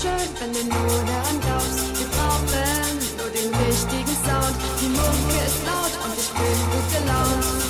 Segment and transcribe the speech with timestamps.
[0.00, 1.98] schön, wenn du nur daran glaubst.
[1.98, 2.46] Wir brauchen
[3.18, 4.56] nur den richtigen Sound.
[4.80, 7.69] Die Mucke ist laut und ich bin gut gelaunt.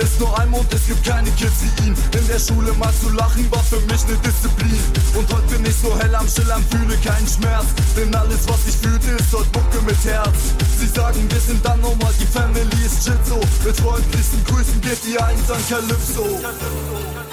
[0.00, 1.94] ist nur ein Mond, es gibt keine Kids wie ihn.
[2.18, 4.80] In der Schule mal zu lachen war für mich ne Disziplin.
[5.14, 7.66] Und heute bin ich so hell am Schillern, fühle keinen Schmerz.
[7.96, 10.54] Denn alles, was ich fühlte, ist dort Mucke mit Herz.
[10.78, 13.40] Sie sagen, wir sind dann nochmal, die Family ist shit so.
[13.64, 16.22] Mit freundlichsten Grüßen geht die Eins an Calypso.
[16.22, 17.25] Calypso.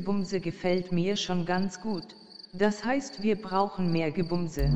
[0.00, 2.16] Gebumse gefällt mir schon ganz gut.
[2.54, 4.70] Das heißt wir brauchen mehr Gebumse.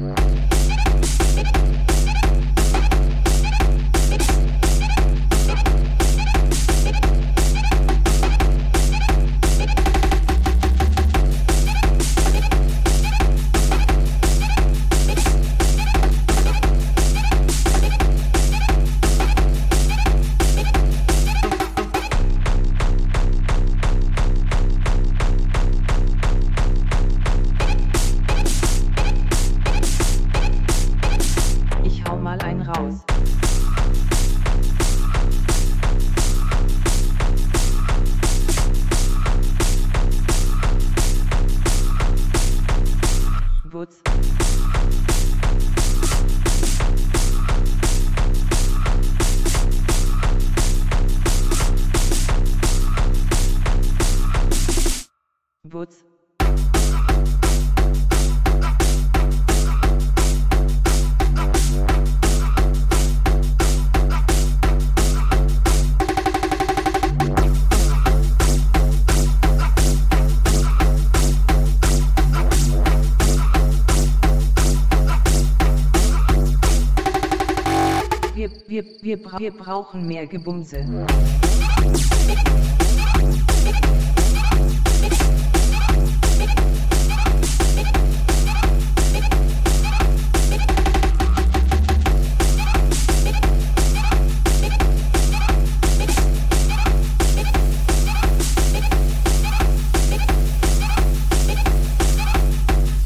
[78.75, 80.85] Wir, wir, bra wir brauchen mehr Gebumse.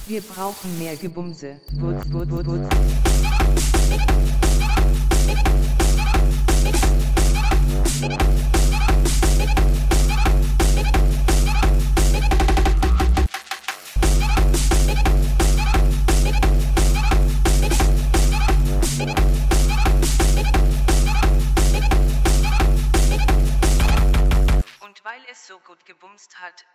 [0.06, 1.61] Wir brauchen mehr Gebumse.
[1.73, 2.69] Wutz, wutz, wutz.
[24.81, 26.67] Und weil es so gut gebumst hat,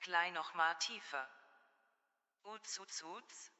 [0.00, 1.28] klein noch mal tiefer.
[2.44, 3.52] Uts, uts, uts.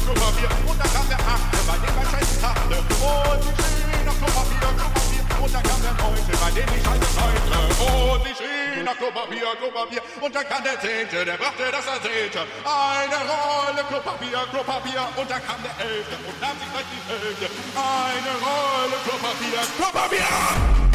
[0.00, 0.48] Klopapier.
[0.66, 2.76] Und dann kam der Achte, bei dem die Scheiße achte.
[2.78, 5.19] Und die Schnee nach Klopapier, Klopapier.
[5.40, 7.58] Und dann kam der Neunte, bei dem die Scheiße neunte.
[7.80, 10.02] Und die Schnee nach Klopapier, Klopapier.
[10.20, 12.40] Und dann kam der Zehnte, der brachte das Erzählte.
[12.64, 15.02] Eine Rolle Klopapier, Klopapier.
[15.16, 17.46] Und dann kam der Elfte und nahm sich gleich die Hälfte.
[17.72, 20.89] Eine Rolle Klopapier, Klopapier.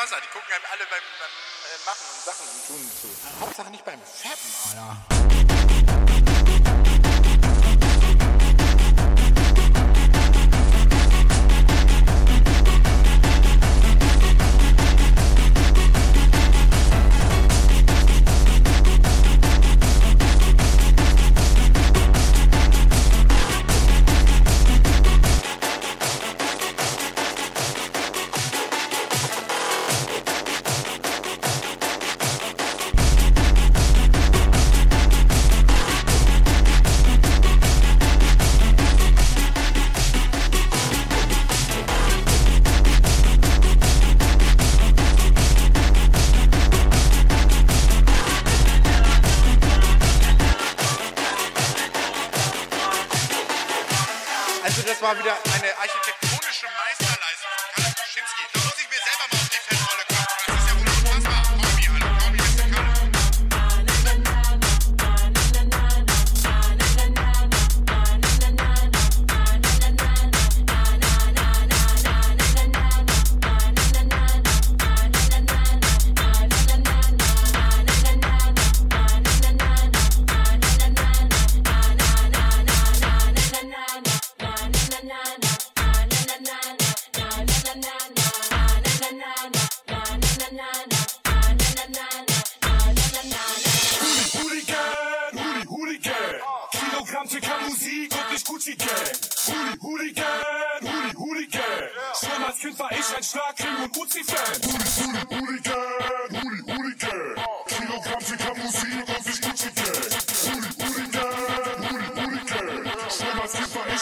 [0.00, 0.16] Brother.
[0.22, 3.08] Die gucken einem alle beim, beim äh, Machen und Sachen und Tun zu.
[3.40, 6.39] Hauptsache nicht beim Fappen, Alter.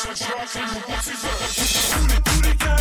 [0.06, 1.98] Als Kind war ich ein Schlagring und Uzi-Fan.
[1.98, 2.78] Huli, Hooligan,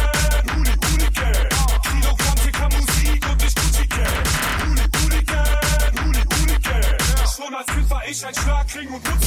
[0.54, 1.50] Huli, Hooligan.
[1.82, 4.26] Kilogramm Ticker Musik und ich Gucci Gang.
[4.62, 6.98] Huli, Hooligan, Huli, Hooligan.
[7.36, 9.27] Schon als Kind war ich ein Schlagring und Uzi-Fan.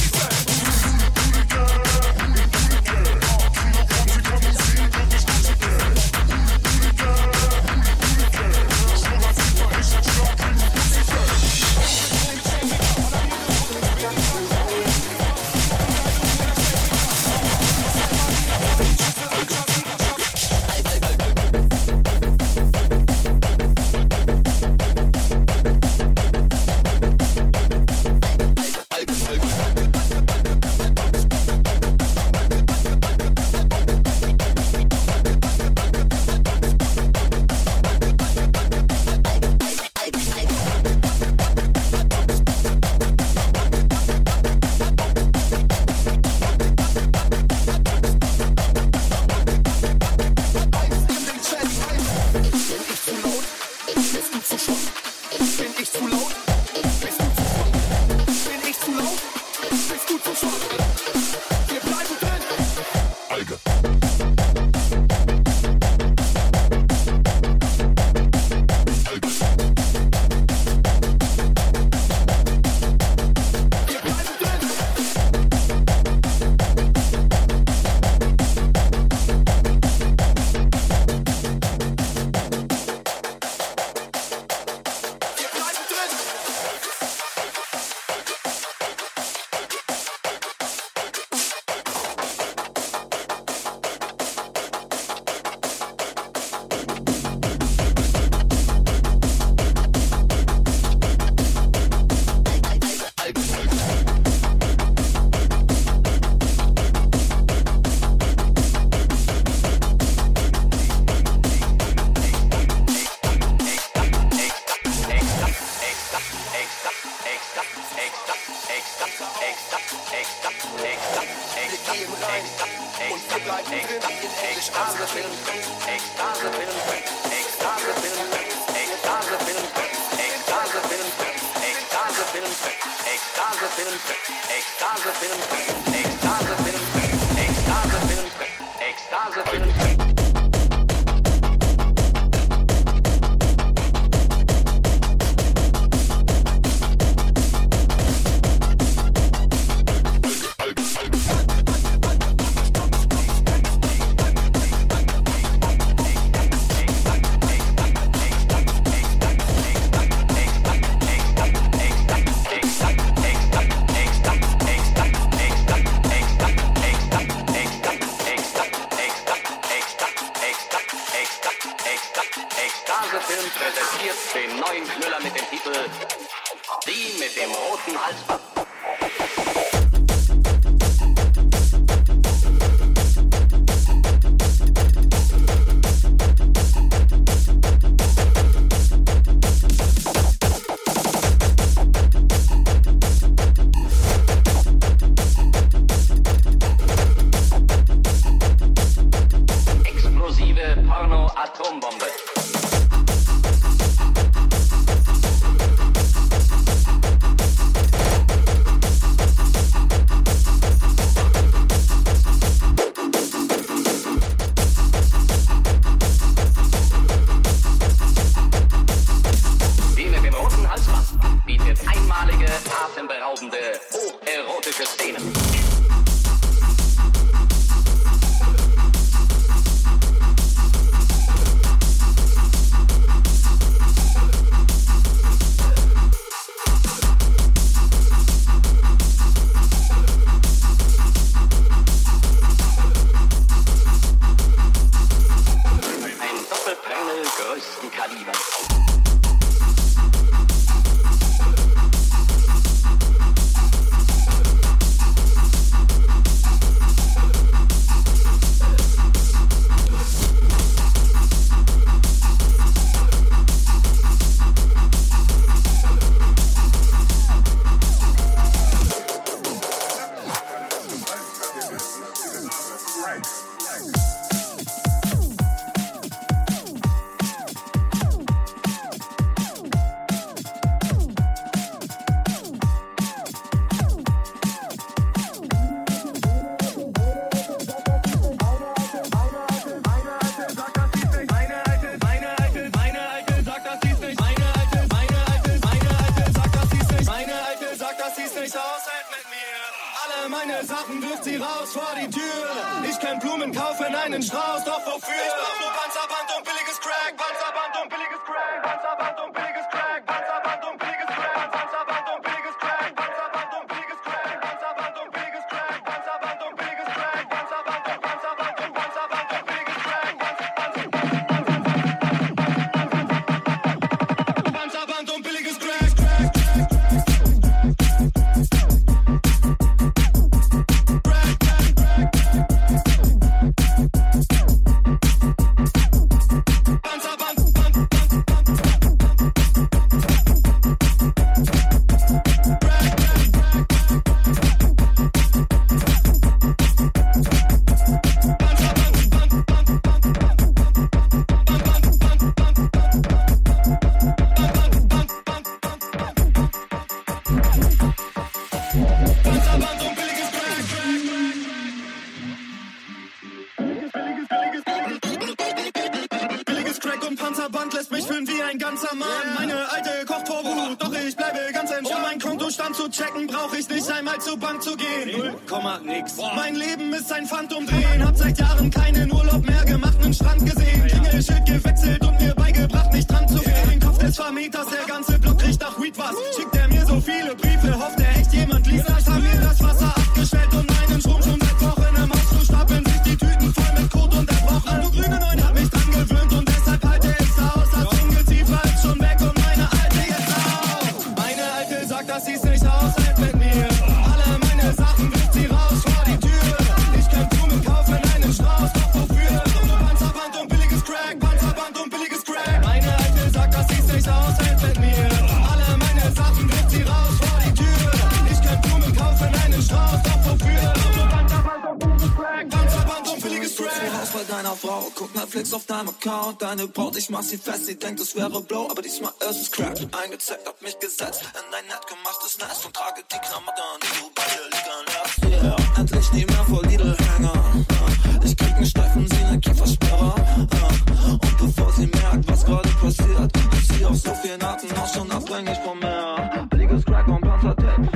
[426.37, 426.61] Deinem Account.
[426.61, 429.51] Deine Braut, ich mach sie fest, sie denkt, es wäre Blow, aber diesmal ist es
[429.51, 429.77] Crack.
[430.03, 434.09] Eingezeckt, hab mich gesetzt in ein nett gemachtes Nest und trage die Klamotten, die du
[434.15, 435.43] bei dir liegen lässt.
[435.43, 435.55] Yeah.
[435.77, 437.33] Endlich nie mehr vor Lidl-Hänger.
[437.33, 440.15] Uh, Ich krieg einen Steifen, sie ne Kiefersperrer.
[440.37, 444.93] Uh, Und bevor sie merkt, was gerade passiert, ist sie auf so vielen Arten auch
[444.93, 446.47] schon abhängig von mir.
[446.49, 447.89] Billiges Crack und Panzertape.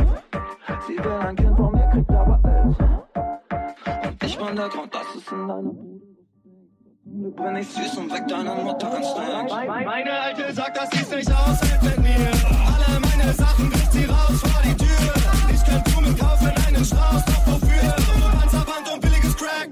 [0.88, 2.78] Sie will ein Kind von mir, kriegt aber Aids.
[4.06, 6.24] Und ich bin der Grund, dass es in deiner Bude
[7.15, 9.51] bin ich süß und weck deine Mutter instinkt.
[9.86, 12.32] Meine Alte sagt, dass sie's nicht aushält mit mir.
[12.67, 15.13] Alle meine Sachen wirft sie raus vor die Tür.
[15.54, 17.95] Ich kann Blumen kaufen, einen Strauß, doch wofür?
[18.39, 19.69] Panzerband und billiges Crack.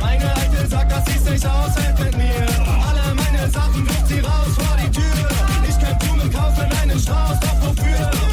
[0.00, 2.46] Meine Alte sagt, dass sie's nicht aushält mit mir.
[2.88, 5.28] Alle meine Sachen wirft sie raus vor die Tür.
[5.68, 8.29] Ich kann Blumen kaufen, einen Strauß, doch wofür?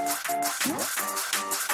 [0.00, 1.69] おっ?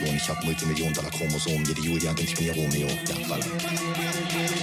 [0.00, 0.16] Monatslohn.
[0.16, 1.64] Ich hab Multimillion-Dollar-Chromosom.
[1.64, 2.86] Jede Julia denkt, ich bin ihr Romeo.
[2.86, 3.50] Ja, ballern.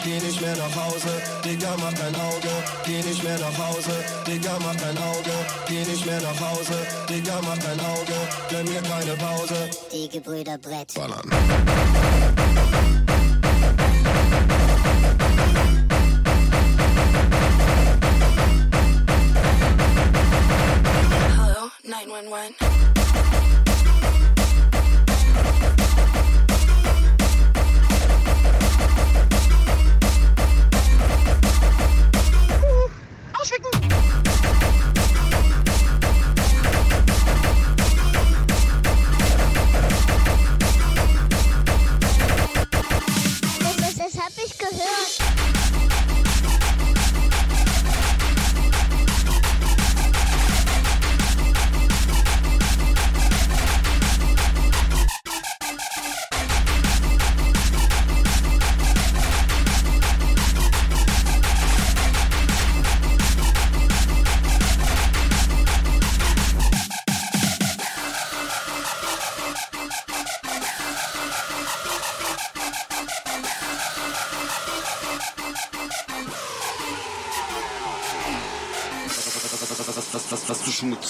[0.04, 2.50] Geh nicht mehr nach Hause, Digga, mach kein Auge.
[2.86, 5.32] Geh nicht mehr nach Hause, Digga, mach kein Auge.
[5.68, 8.14] Geh nicht mehr nach Hause, Digga, mach kein Auge.
[8.50, 9.70] Gönn mir keine Pause.
[9.92, 10.94] Die Gebrüder Brett.
[10.94, 11.30] Ballern.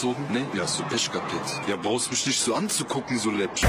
[0.02, 0.26] Gezogen?
[0.32, 0.46] Nee?
[0.54, 1.62] Ja, hast du Pech gehabt jetzt.
[1.68, 3.64] Ja, brauchst mich nicht so anzugucken, so läppsch.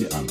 [0.00, 0.26] Sie an.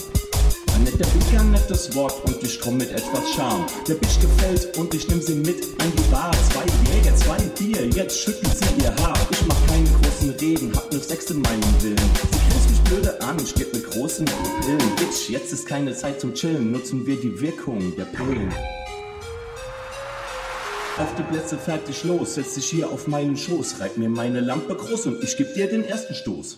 [1.29, 3.65] Blick, ein nettes Wort und ich komm mit etwas Charme.
[3.88, 6.32] Der Bitch gefällt und ich nehm sie mit an die Bar.
[6.51, 9.17] Zwei Jäger, zwei Bier, jetzt schüttelt sie ihr Haar.
[9.29, 11.97] Ich mach keine großen Reden, hab nur Sex in meinem Willen.
[11.97, 14.95] Sie grinst mich blöde an, ich geb mit großen Pupillen.
[14.97, 18.51] Bitch, jetzt ist keine Zeit zum Chillen, nutzen wir die Wirkung der Pillen.
[20.97, 24.75] Auf die Plätze fertig los, setz dich hier auf meinen Schoß, reib mir meine Lampe
[24.75, 26.58] groß und ich geb dir den ersten Stoß.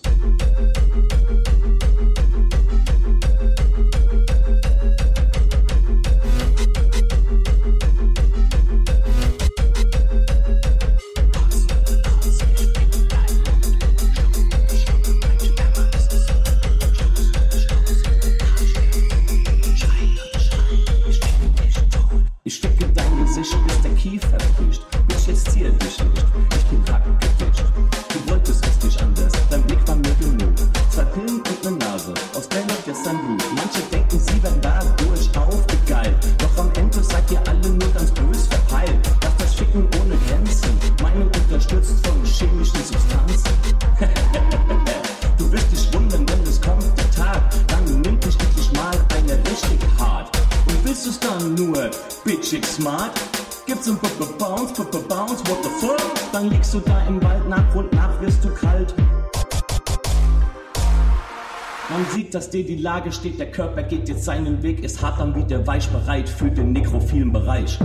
[62.34, 65.66] Dass dir die Lage steht, der Körper geht jetzt seinen Weg, ist hart dann wieder
[65.68, 67.78] weich bereit für den nekrophilen Bereich.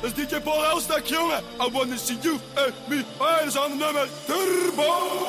[0.00, 1.42] Dat is DJ Paul Elstak, jongen.
[1.60, 3.04] I wanna see you and me.
[3.18, 4.08] Dat is aan nummer.
[4.26, 5.19] Turbo.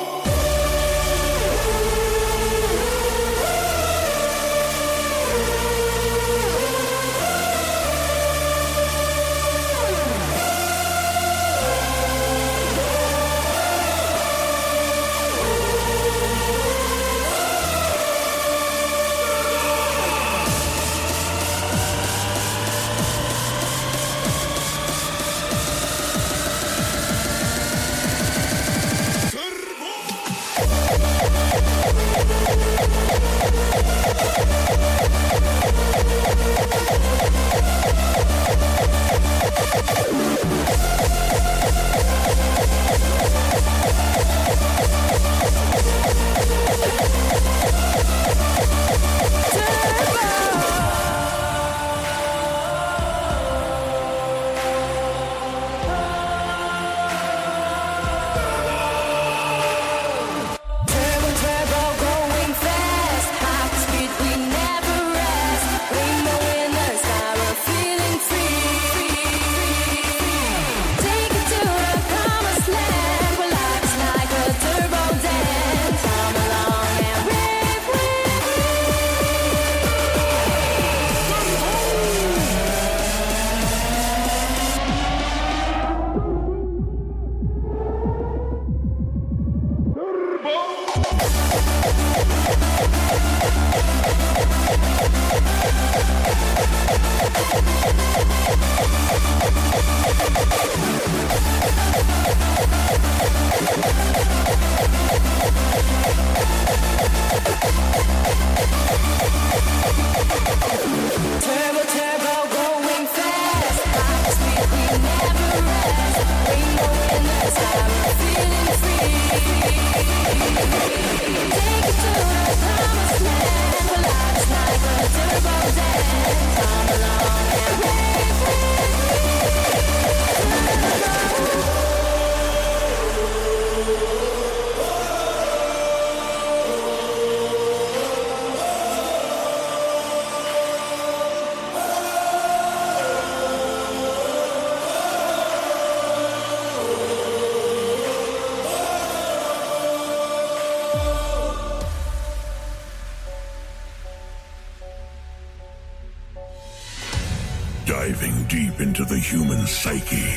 [159.82, 160.31] Psyche.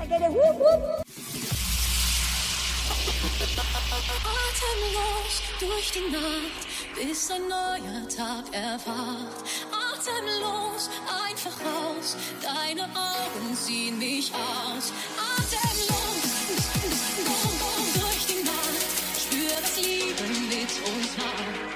[0.00, 0.14] Atemlos
[5.60, 6.66] durch die Nacht,
[6.96, 9.44] bis ein neuer Tag erwacht.
[9.70, 10.90] Atemlos,
[11.26, 14.92] einfach raus, deine Augen ziehen mich aus.
[15.38, 16.22] Atemlos,
[17.24, 18.86] bum, bum, durch die Nacht,
[19.16, 21.73] spür das Leben mit uns macht.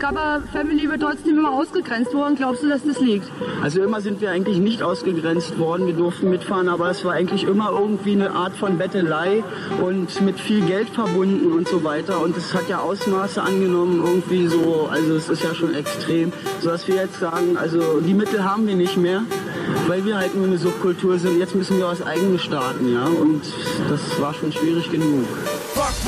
[0.00, 2.14] Gabba Family wird trotzdem immer ausgegrenzt.
[2.14, 3.30] Woran glaubst du, dass das liegt?
[3.62, 5.86] Also immer sind wir eigentlich nicht ausgegrenzt worden.
[5.86, 9.44] Wir durften mitfahren, aber es war eigentlich immer irgendwie eine Art von Bettelei
[9.82, 12.22] und mit viel Geld verbunden und so weiter.
[12.22, 16.88] Und es hat ja Ausmaße angenommen, irgendwie so, also es ist ja schon extrem, sodass
[16.88, 19.22] wir jetzt sagen, also die Mittel haben wir nicht mehr,
[19.86, 21.38] weil wir halt nur eine Subkultur sind.
[21.38, 23.04] Jetzt müssen wir was eigenes starten, ja.
[23.04, 23.42] Und
[23.90, 25.26] das war schon schwierig genug.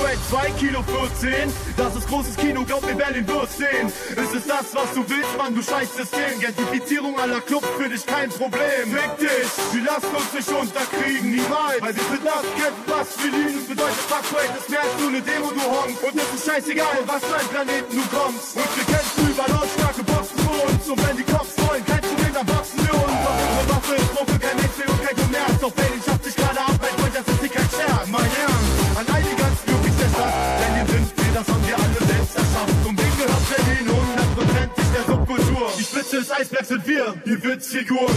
[0.02, 3.86] Fuckway 2 Kilo 14, das ist großes Kino, glaub mir, Berlin wird sehen.
[3.86, 6.40] Ist es das, was du willst, Mann, du scheiß System.
[6.40, 8.90] Gentrifizierung aller Clubs für dich kein Problem.
[8.90, 11.78] Fick dich, wir lassen uns nicht unterkriegen, niemals.
[11.78, 13.62] Weil wir sind das kämpfen, was wir lieben.
[13.68, 15.94] Bedeutet Fuckway ist mehr als nur eine Demo, du Honk.
[16.02, 18.56] Und es ist scheißegal, von was für ein Planeten du kommst.
[18.58, 20.82] Und wir kämpfen über lautstarke Boxen für uns.
[20.90, 23.18] Und wenn die Cops wollen, kein Problem, dann boxen wir uns.
[23.22, 25.54] Doch unsere Waffe ist Mucke, kein Nächste und kein Kommerz.
[25.62, 28.06] Doch Berlin schafft sich gerade ab, mein Freund, das ist nicht kein Scherz.
[28.10, 28.51] Mein Ernst,
[36.12, 38.14] des Eisbergs sind wir, die Witzfiguren.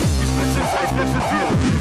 [0.00, 1.73] Die Spitze des Eisbergs sind wir,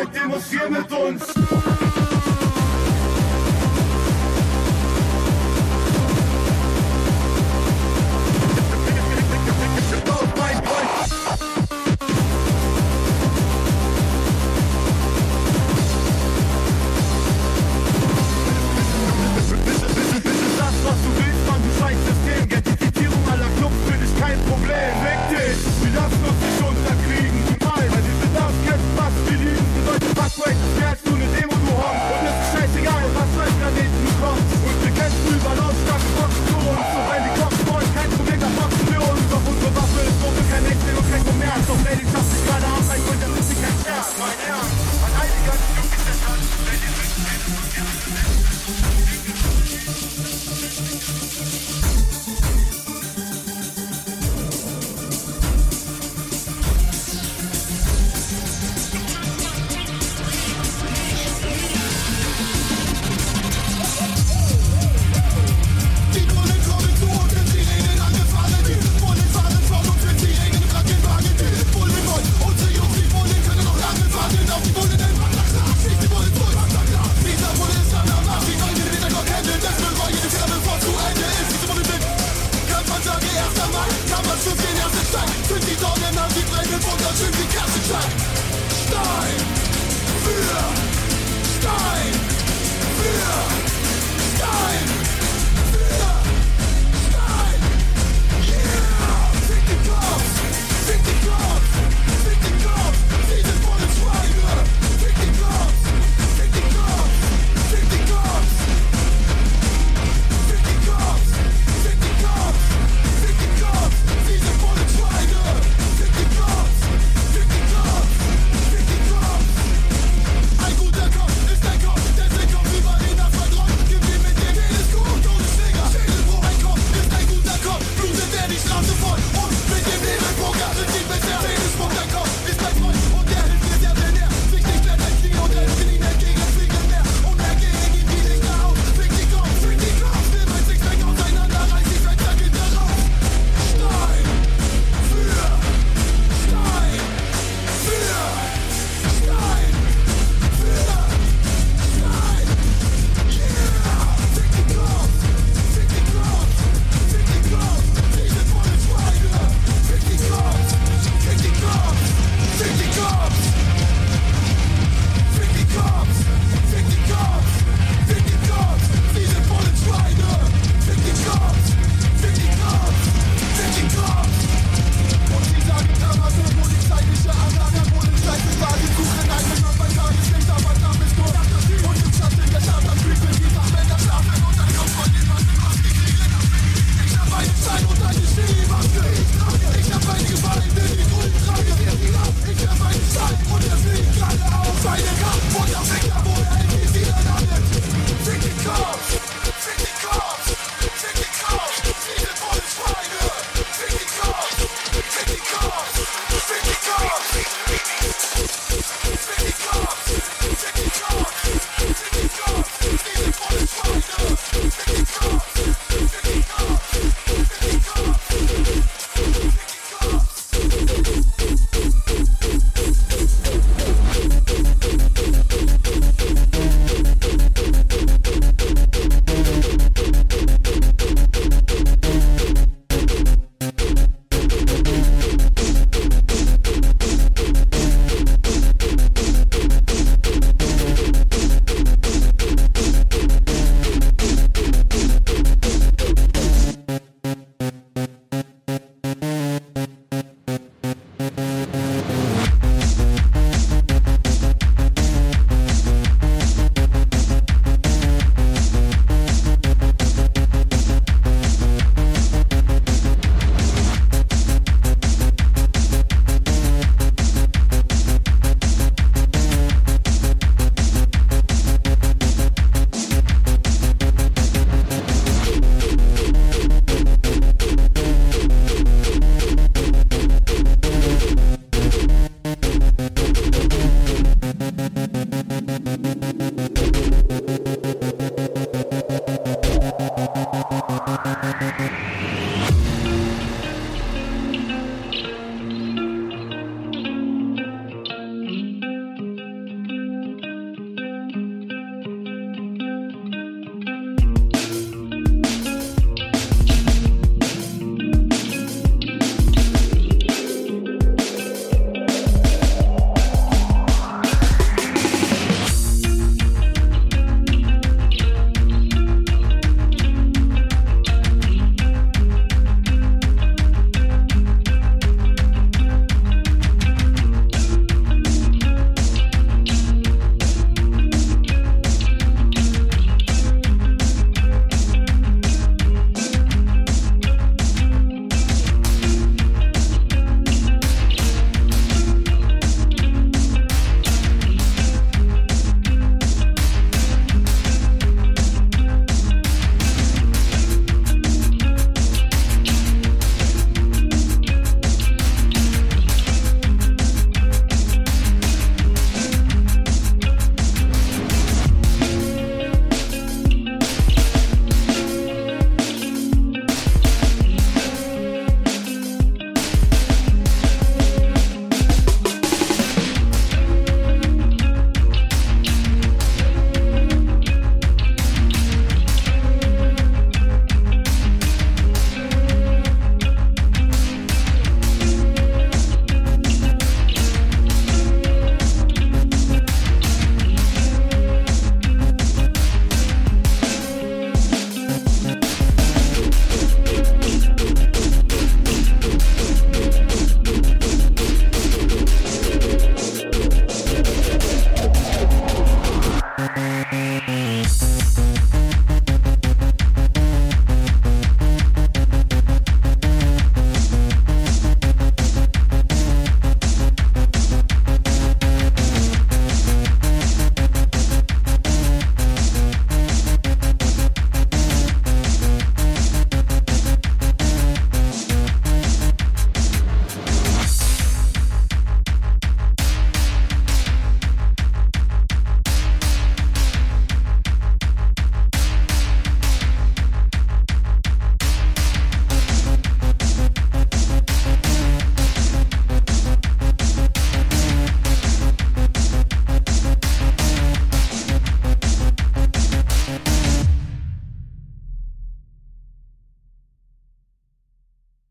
[0.00, 1.89] Heb die Faust, mein